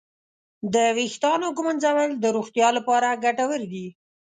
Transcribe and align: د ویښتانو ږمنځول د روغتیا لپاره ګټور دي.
د 0.73 0.75
ویښتانو 0.97 1.47
ږمنځول 1.57 2.09
د 2.23 2.25
روغتیا 2.35 2.67
لپاره 2.77 3.19
ګټور 3.23 3.61
دي. 3.71 3.87